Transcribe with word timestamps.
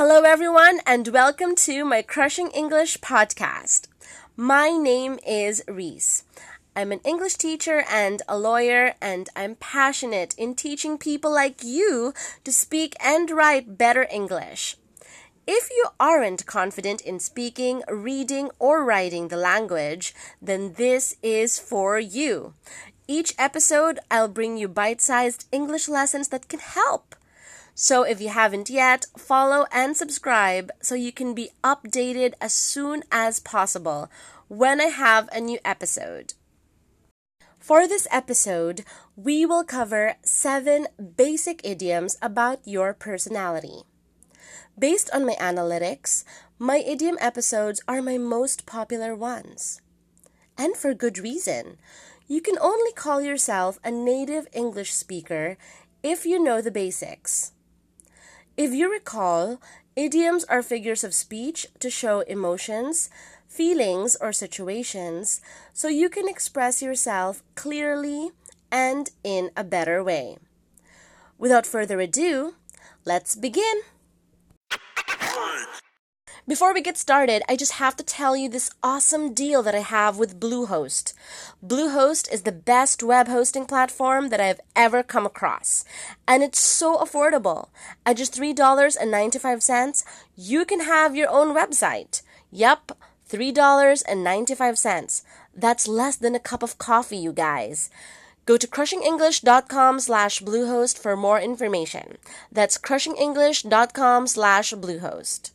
Hello, 0.00 0.22
everyone, 0.22 0.78
and 0.86 1.08
welcome 1.08 1.56
to 1.56 1.84
my 1.84 2.02
Crushing 2.02 2.52
English 2.52 2.98
podcast. 2.98 3.88
My 4.36 4.70
name 4.70 5.18
is 5.26 5.60
Reese. 5.66 6.22
I'm 6.76 6.92
an 6.92 7.00
English 7.04 7.34
teacher 7.34 7.82
and 7.90 8.22
a 8.28 8.38
lawyer, 8.38 8.94
and 9.02 9.28
I'm 9.34 9.56
passionate 9.56 10.36
in 10.38 10.54
teaching 10.54 10.98
people 10.98 11.32
like 11.32 11.64
you 11.64 12.14
to 12.44 12.52
speak 12.52 12.94
and 13.00 13.28
write 13.32 13.76
better 13.76 14.06
English. 14.08 14.76
If 15.48 15.68
you 15.72 15.86
aren't 15.98 16.46
confident 16.46 17.00
in 17.00 17.18
speaking, 17.18 17.82
reading, 17.88 18.52
or 18.60 18.84
writing 18.84 19.26
the 19.26 19.36
language, 19.36 20.14
then 20.40 20.74
this 20.74 21.16
is 21.24 21.58
for 21.58 21.98
you. 21.98 22.54
Each 23.08 23.34
episode, 23.36 23.98
I'll 24.12 24.28
bring 24.28 24.56
you 24.56 24.68
bite 24.68 25.00
sized 25.00 25.48
English 25.50 25.88
lessons 25.88 26.28
that 26.28 26.46
can 26.46 26.60
help. 26.60 27.16
So 27.80 28.02
if 28.02 28.20
you 28.20 28.30
haven't 28.30 28.70
yet, 28.70 29.06
follow 29.16 29.64
and 29.70 29.96
subscribe 29.96 30.72
so 30.82 30.96
you 30.96 31.12
can 31.12 31.32
be 31.32 31.50
updated 31.62 32.32
as 32.40 32.52
soon 32.52 33.04
as 33.12 33.38
possible 33.38 34.10
when 34.48 34.80
I 34.80 34.86
have 34.86 35.28
a 35.30 35.40
new 35.40 35.60
episode. 35.64 36.34
For 37.60 37.86
this 37.86 38.08
episode, 38.10 38.82
we 39.14 39.46
will 39.46 39.62
cover 39.62 40.16
seven 40.24 40.88
basic 41.16 41.60
idioms 41.62 42.18
about 42.20 42.58
your 42.64 42.94
personality. 42.94 43.82
Based 44.76 45.08
on 45.14 45.24
my 45.24 45.36
analytics, 45.40 46.24
my 46.58 46.78
idiom 46.78 47.16
episodes 47.20 47.80
are 47.86 48.02
my 48.02 48.18
most 48.18 48.66
popular 48.66 49.14
ones. 49.14 49.80
And 50.58 50.76
for 50.76 50.94
good 50.94 51.16
reason. 51.16 51.78
You 52.26 52.40
can 52.40 52.58
only 52.58 52.90
call 52.90 53.22
yourself 53.22 53.78
a 53.84 53.92
native 53.92 54.48
English 54.52 54.92
speaker 54.94 55.56
if 56.02 56.26
you 56.26 56.42
know 56.42 56.60
the 56.60 56.72
basics. 56.72 57.52
If 58.58 58.72
you 58.74 58.90
recall, 58.90 59.60
idioms 59.94 60.42
are 60.50 60.64
figures 60.64 61.04
of 61.04 61.14
speech 61.14 61.68
to 61.78 61.88
show 61.88 62.22
emotions, 62.22 63.08
feelings, 63.46 64.16
or 64.20 64.32
situations 64.32 65.40
so 65.72 65.86
you 65.86 66.08
can 66.08 66.28
express 66.28 66.82
yourself 66.82 67.44
clearly 67.54 68.32
and 68.68 69.10
in 69.22 69.52
a 69.56 69.62
better 69.62 70.02
way. 70.02 70.38
Without 71.38 71.66
further 71.66 72.00
ado, 72.00 72.54
let's 73.04 73.36
begin. 73.36 73.82
Before 76.48 76.72
we 76.72 76.80
get 76.80 76.96
started, 76.96 77.42
I 77.46 77.56
just 77.56 77.72
have 77.72 77.94
to 77.96 78.02
tell 78.02 78.34
you 78.34 78.48
this 78.48 78.70
awesome 78.82 79.34
deal 79.34 79.62
that 79.62 79.74
I 79.74 79.80
have 79.80 80.16
with 80.16 80.40
Bluehost. 80.40 81.12
Bluehost 81.62 82.32
is 82.32 82.40
the 82.44 82.52
best 82.52 83.02
web 83.02 83.28
hosting 83.28 83.66
platform 83.66 84.30
that 84.30 84.40
I've 84.40 84.62
ever 84.74 85.02
come 85.02 85.26
across. 85.26 85.84
And 86.26 86.42
it's 86.42 86.58
so 86.58 86.96
affordable. 86.96 87.68
At 88.06 88.16
just 88.16 88.32
$3.95, 88.32 90.04
you 90.36 90.64
can 90.64 90.80
have 90.80 91.14
your 91.14 91.28
own 91.28 91.54
website. 91.54 92.22
Yep, 92.50 92.92
$3.95. 93.28 95.22
That's 95.54 95.86
less 95.86 96.16
than 96.16 96.34
a 96.34 96.40
cup 96.40 96.62
of 96.62 96.78
coffee, 96.78 97.18
you 97.18 97.34
guys. 97.34 97.90
Go 98.46 98.56
to 98.56 98.66
crushingenglish.com 98.66 100.00
slash 100.00 100.40
bluehost 100.40 100.96
for 100.96 101.14
more 101.14 101.38
information. 101.38 102.16
That's 102.50 102.78
crushingenglish.com 102.78 104.26
slash 104.28 104.72
bluehost. 104.72 105.50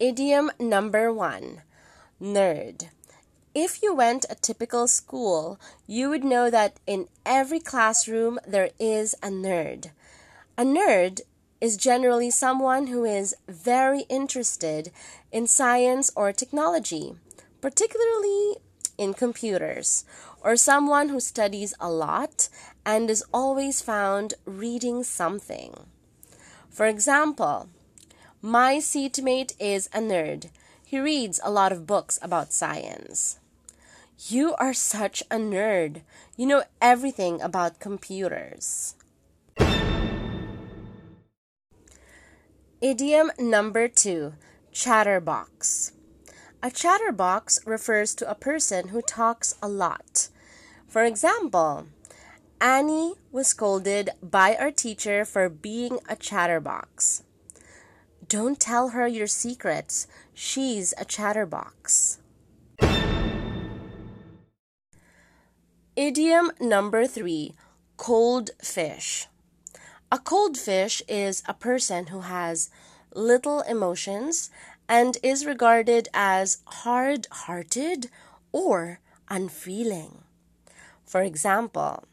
Idiom 0.00 0.52
number 0.60 1.12
one 1.12 1.62
nerd. 2.22 2.88
If 3.52 3.82
you 3.82 3.92
went 3.92 4.26
a 4.30 4.36
typical 4.36 4.86
school, 4.86 5.58
you 5.88 6.08
would 6.08 6.22
know 6.22 6.50
that 6.50 6.78
in 6.86 7.08
every 7.26 7.58
classroom 7.58 8.38
there 8.46 8.70
is 8.78 9.14
a 9.24 9.26
nerd. 9.26 9.90
A 10.56 10.62
nerd 10.62 11.22
is 11.60 11.76
generally 11.76 12.30
someone 12.30 12.86
who 12.86 13.04
is 13.04 13.34
very 13.48 14.02
interested 14.02 14.92
in 15.32 15.48
science 15.48 16.12
or 16.14 16.32
technology, 16.32 17.16
particularly 17.60 18.58
in 18.98 19.14
computers, 19.14 20.04
or 20.40 20.54
someone 20.54 21.08
who 21.08 21.18
studies 21.18 21.74
a 21.80 21.90
lot 21.90 22.48
and 22.86 23.10
is 23.10 23.24
always 23.34 23.82
found 23.82 24.34
reading 24.44 25.02
something. 25.02 25.74
For 26.70 26.86
example, 26.86 27.68
my 28.42 28.78
seatmate 28.78 29.54
is 29.58 29.88
a 29.88 29.98
nerd. 29.98 30.50
He 30.84 31.00
reads 31.00 31.40
a 31.42 31.50
lot 31.50 31.72
of 31.72 31.86
books 31.86 32.18
about 32.22 32.52
science. 32.52 33.38
You 34.28 34.54
are 34.56 34.72
such 34.72 35.22
a 35.30 35.36
nerd. 35.36 36.02
You 36.36 36.46
know 36.46 36.62
everything 36.80 37.40
about 37.40 37.80
computers. 37.80 38.94
Idiom 42.80 43.32
number 43.40 43.88
two 43.88 44.34
chatterbox. 44.70 45.92
A 46.62 46.70
chatterbox 46.70 47.66
refers 47.66 48.14
to 48.16 48.30
a 48.30 48.36
person 48.36 48.88
who 48.88 49.02
talks 49.02 49.56
a 49.60 49.68
lot. 49.68 50.28
For 50.86 51.04
example, 51.04 51.86
Annie 52.60 53.14
was 53.30 53.48
scolded 53.48 54.10
by 54.22 54.56
our 54.56 54.70
teacher 54.70 55.24
for 55.24 55.48
being 55.48 55.98
a 56.08 56.16
chatterbox. 56.16 57.24
Don't 58.28 58.60
tell 58.60 58.90
her 58.90 59.06
your 59.06 59.26
secrets. 59.26 60.06
She's 60.34 60.92
a 60.98 61.06
chatterbox. 61.06 62.18
Idiom 65.96 66.52
number 66.60 67.06
three 67.06 67.54
cold 67.96 68.50
fish. 68.62 69.28
A 70.12 70.18
cold 70.18 70.58
fish 70.58 71.02
is 71.08 71.42
a 71.48 71.54
person 71.54 72.08
who 72.08 72.20
has 72.20 72.68
little 73.14 73.62
emotions 73.62 74.50
and 74.88 75.16
is 75.22 75.46
regarded 75.46 76.08
as 76.12 76.58
hard 76.66 77.26
hearted 77.30 78.10
or 78.52 79.00
unfeeling. 79.30 80.18
For 81.06 81.22
example, 81.22 82.04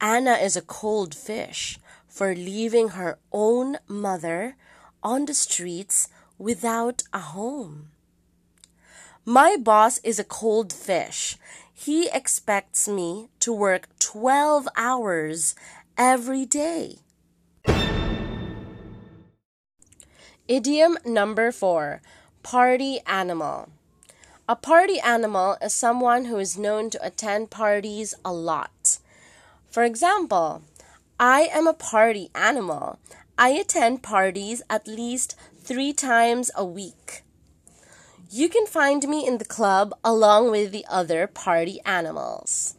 Anna 0.00 0.34
is 0.34 0.56
a 0.56 0.62
cold 0.62 1.12
fish 1.12 1.80
for 2.06 2.36
leaving 2.36 2.90
her 2.90 3.18
own 3.32 3.78
mother 3.88 4.54
on 5.02 5.26
the 5.26 5.34
streets 5.34 6.08
without 6.38 7.02
a 7.12 7.18
home. 7.18 7.88
My 9.24 9.56
boss 9.56 9.98
is 10.02 10.18
a 10.18 10.24
cold 10.24 10.72
fish. 10.72 11.36
He 11.72 12.08
expects 12.08 12.88
me 12.88 13.28
to 13.40 13.52
work 13.52 13.88
12 13.98 14.68
hours 14.76 15.54
every 15.96 16.46
day. 16.46 16.96
Idiom 20.48 20.98
number 21.04 21.52
four 21.52 22.02
party 22.42 22.98
animal. 23.06 23.68
A 24.48 24.56
party 24.56 24.98
animal 24.98 25.56
is 25.62 25.72
someone 25.72 26.24
who 26.24 26.38
is 26.38 26.58
known 26.58 26.90
to 26.90 27.06
attend 27.06 27.50
parties 27.50 28.14
a 28.24 28.32
lot. 28.32 28.98
For 29.70 29.84
example, 29.84 30.62
I 31.20 31.42
am 31.52 31.68
a 31.68 31.72
party 31.72 32.30
animal. 32.34 32.98
I 33.42 33.56
attend 33.56 34.02
parties 34.02 34.60
at 34.68 34.86
least 34.86 35.34
three 35.56 35.94
times 35.94 36.50
a 36.54 36.62
week. 36.62 37.22
You 38.30 38.50
can 38.50 38.66
find 38.66 39.08
me 39.08 39.26
in 39.26 39.38
the 39.38 39.46
club 39.46 39.94
along 40.04 40.50
with 40.50 40.72
the 40.72 40.84
other 40.90 41.26
party 41.26 41.80
animals. 41.86 42.76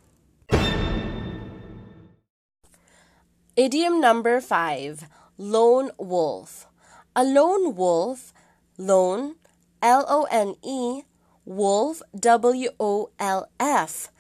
Idiom 3.56 4.00
number 4.00 4.40
five 4.40 5.10
lone 5.36 5.90
wolf. 5.98 6.68
A 7.16 7.24
lone 7.24 7.74
wolf, 7.74 8.32
lone, 8.78 9.38
L 9.82 10.06
O 10.08 10.28
N 10.30 10.54
E, 10.62 11.02
wolf, 11.44 12.04
W 12.14 12.70
O 12.80 13.10
L 13.18 13.50
F, 13.60 14.12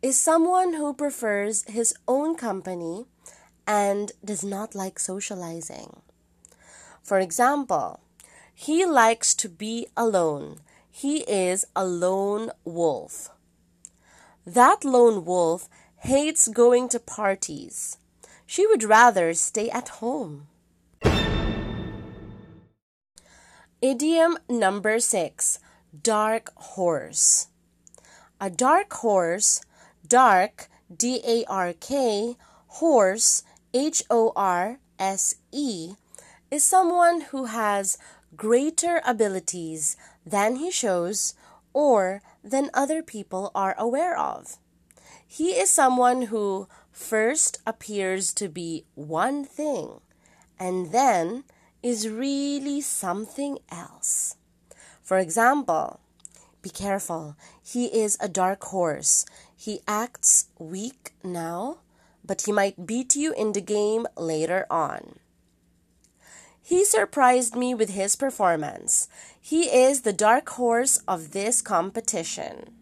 is 0.00 0.16
someone 0.16 0.74
who 0.74 0.94
prefers 0.94 1.64
his 1.64 1.92
own 2.06 2.36
company 2.36 3.06
and 3.68 4.12
does 4.24 4.42
not 4.42 4.74
like 4.74 4.98
socializing. 4.98 6.00
For 7.02 7.20
example, 7.20 8.00
he 8.54 8.86
likes 8.86 9.34
to 9.36 9.48
be 9.48 9.86
alone. 9.94 10.60
He 10.90 11.18
is 11.28 11.66
a 11.76 11.84
lone 11.84 12.50
wolf. 12.64 13.30
That 14.46 14.84
lone 14.84 15.24
wolf 15.24 15.68
hates 15.98 16.48
going 16.48 16.88
to 16.88 16.98
parties. 16.98 17.98
She 18.46 18.66
would 18.66 18.82
rather 18.82 19.34
stay 19.34 19.68
at 19.68 20.00
home. 20.00 20.48
Idiom 23.82 24.38
number 24.48 24.98
six 24.98 25.60
dark 26.02 26.50
horse. 26.56 27.48
A 28.40 28.48
dark 28.50 28.92
horse, 28.92 29.60
dark, 30.06 30.68
D 30.94 31.20
A 31.26 31.44
R 31.48 31.74
K, 31.74 32.36
horse, 32.80 33.42
H 33.74 34.02
O 34.08 34.32
R 34.34 34.78
S 34.98 35.36
E 35.52 35.94
is 36.50 36.64
someone 36.64 37.22
who 37.32 37.46
has 37.46 37.98
greater 38.36 39.00
abilities 39.04 39.96
than 40.24 40.56
he 40.56 40.70
shows 40.70 41.34
or 41.72 42.22
than 42.42 42.70
other 42.72 43.02
people 43.02 43.50
are 43.54 43.74
aware 43.78 44.18
of. 44.18 44.56
He 45.26 45.50
is 45.50 45.70
someone 45.70 46.22
who 46.22 46.68
first 46.90 47.60
appears 47.66 48.32
to 48.34 48.48
be 48.48 48.84
one 48.94 49.44
thing 49.44 50.00
and 50.58 50.90
then 50.90 51.44
is 51.82 52.08
really 52.08 52.80
something 52.80 53.58
else. 53.70 54.36
For 55.02 55.18
example, 55.18 56.00
be 56.62 56.70
careful. 56.70 57.36
He 57.62 57.86
is 57.86 58.16
a 58.20 58.28
dark 58.28 58.64
horse. 58.64 59.26
He 59.54 59.80
acts 59.86 60.48
weak 60.58 61.12
now, 61.22 61.78
but 62.28 62.42
he 62.42 62.52
might 62.52 62.86
beat 62.86 63.16
you 63.16 63.32
in 63.32 63.54
the 63.54 63.60
game 63.60 64.06
later 64.16 64.66
on. 64.70 65.18
He 66.62 66.84
surprised 66.84 67.56
me 67.56 67.74
with 67.74 67.90
his 67.90 68.14
performance. 68.14 69.08
He 69.40 69.64
is 69.64 70.02
the 70.02 70.12
dark 70.12 70.50
horse 70.50 71.00
of 71.08 71.32
this 71.32 71.62
competition. 71.62 72.76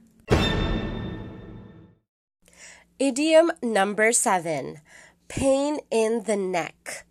Idiom 2.99 3.53
number 3.63 4.11
seven 4.13 4.81
pain 5.29 5.79
in 5.91 6.25
the 6.25 6.37
neck. 6.37 7.07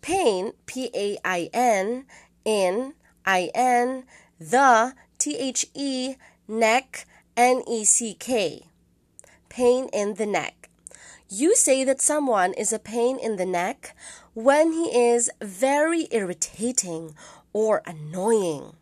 Pain, 0.00 0.52
P 0.66 0.90
A 0.94 1.16
I 1.24 1.48
N, 1.54 2.06
in, 2.44 2.94
I 3.24 3.50
N, 3.54 4.04
the, 4.40 4.94
T 5.18 5.36
H 5.36 5.66
E, 5.74 6.16
neck, 6.48 7.06
N 7.36 7.62
E 7.68 7.84
C 7.84 8.14
K. 8.18 8.66
Pain 9.48 9.88
in 9.92 10.14
the 10.14 10.26
neck. 10.26 10.70
You 11.34 11.56
say 11.56 11.82
that 11.84 12.02
someone 12.02 12.52
is 12.52 12.74
a 12.74 12.78
pain 12.78 13.18
in 13.18 13.36
the 13.36 13.46
neck 13.46 13.96
when 14.34 14.72
he 14.72 14.94
is 14.94 15.30
very 15.40 16.06
irritating 16.10 17.14
or 17.54 17.80
annoying. 17.86 18.76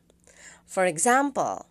For 0.67 0.85
example, 0.85 1.67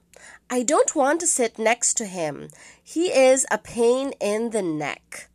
I 0.50 0.64
don't 0.64 0.96
want 0.96 1.20
to 1.20 1.28
sit 1.28 1.60
next 1.60 1.96
to 1.96 2.06
him. 2.06 2.48
He 2.82 3.08
is 3.08 3.46
a 3.52 3.58
pain 3.58 4.14
in 4.22 4.52
the 4.52 4.62
neck. 4.62 5.28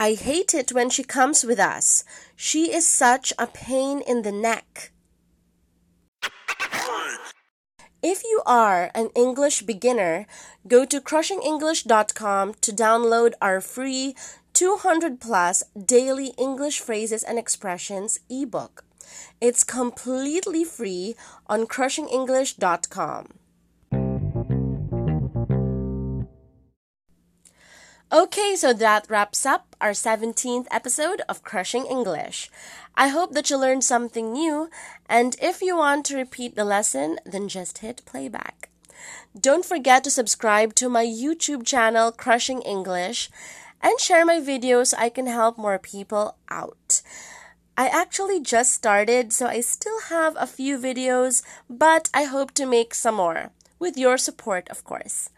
I 0.00 0.14
hate 0.14 0.52
it 0.52 0.72
when 0.72 0.90
she 0.90 1.04
comes 1.04 1.44
with 1.44 1.60
us. 1.60 2.02
She 2.34 2.74
is 2.74 2.88
such 2.88 3.32
a 3.38 3.46
pain 3.46 4.00
in 4.00 4.22
the 4.22 4.32
neck. 4.32 4.90
If 8.04 8.22
you 8.22 8.42
are 8.44 8.90
an 8.94 9.08
English 9.14 9.62
beginner, 9.62 10.26
go 10.68 10.84
to 10.84 11.00
crushingenglish.com 11.00 12.52
to 12.60 12.70
download 12.70 13.32
our 13.40 13.62
free 13.62 14.14
200 14.52 15.22
plus 15.22 15.62
daily 15.72 16.34
English 16.36 16.80
phrases 16.80 17.22
and 17.22 17.38
expressions 17.38 18.20
ebook. 18.28 18.84
It's 19.40 19.64
completely 19.64 20.64
free 20.64 21.16
on 21.46 21.66
crushingenglish.com. 21.66 23.28
Okay, 28.12 28.54
so 28.54 28.72
that 28.74 29.06
wraps 29.08 29.46
up 29.46 29.74
our 29.80 29.90
17th 29.90 30.66
episode 30.70 31.22
of 31.26 31.42
Crushing 31.42 31.86
English. 31.86 32.50
I 32.94 33.08
hope 33.08 33.32
that 33.32 33.48
you 33.48 33.56
learned 33.56 33.82
something 33.82 34.30
new, 34.30 34.68
and 35.08 35.34
if 35.40 35.62
you 35.62 35.76
want 35.76 36.04
to 36.06 36.16
repeat 36.16 36.54
the 36.54 36.66
lesson, 36.66 37.18
then 37.24 37.48
just 37.48 37.78
hit 37.78 38.02
playback. 38.04 38.68
Don't 39.38 39.64
forget 39.64 40.04
to 40.04 40.10
subscribe 40.10 40.74
to 40.74 40.88
my 40.90 41.04
YouTube 41.04 41.64
channel, 41.66 42.12
Crushing 42.12 42.60
English, 42.62 43.30
and 43.80 43.98
share 43.98 44.24
my 44.24 44.38
videos 44.38 44.88
so 44.88 44.98
I 44.98 45.08
can 45.08 45.26
help 45.26 45.56
more 45.56 45.78
people 45.78 46.36
out. 46.50 47.00
I 47.76 47.88
actually 47.88 48.38
just 48.38 48.72
started, 48.72 49.32
so 49.32 49.46
I 49.46 49.60
still 49.60 50.00
have 50.08 50.36
a 50.38 50.46
few 50.46 50.78
videos, 50.78 51.42
but 51.68 52.10
I 52.14 52.24
hope 52.24 52.52
to 52.52 52.66
make 52.66 52.94
some 52.94 53.16
more, 53.16 53.50
with 53.78 53.96
your 53.96 54.18
support, 54.18 54.68
of 54.68 54.84
course. 54.84 55.30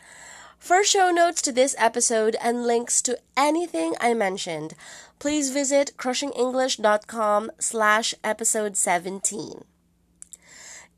For 0.67 0.83
show 0.83 1.13
notes 1.13 1.43
to 1.43 1.53
this 1.53 1.77
episode 1.79 2.35
and 2.43 2.67
links 2.67 3.01
to 3.03 3.17
anything 3.37 3.95
I 4.01 4.15
mentioned, 4.15 4.75
please 5.21 5.51
visit 5.51 5.93
crushingenglish.com 5.97 7.53
slash 7.61 8.15
episode 8.25 8.77
17. 8.77 9.63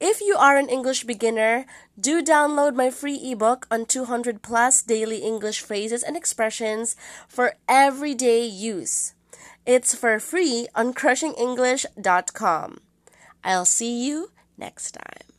If 0.01 0.23
you 0.23 0.37
are 0.39 0.57
an 0.57 0.71
English 0.71 1.05
beginner, 1.05 1.67
do 2.01 2.25
download 2.25 2.77
my 2.77 2.89
free 2.89 3.21
ebook 3.31 3.67
on 3.71 3.85
200 3.85 4.41
plus 4.41 4.81
daily 4.81 5.19
English 5.19 5.61
phrases 5.61 6.03
and 6.03 6.17
expressions 6.17 6.97
for 7.29 7.53
everyday 7.69 8.47
use. 8.47 9.13
It's 9.67 9.95
for 9.95 10.19
free 10.19 10.67
on 10.75 10.95
crushingenglish.com. 10.95 12.79
I'll 13.45 13.67
see 13.67 14.07
you 14.07 14.31
next 14.57 14.93
time. 14.93 15.38